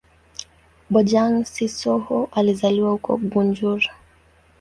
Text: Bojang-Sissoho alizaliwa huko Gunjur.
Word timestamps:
Bojang-Sissoho 0.89 2.29
alizaliwa 2.31 2.91
huko 2.91 3.17
Gunjur. 3.17 3.81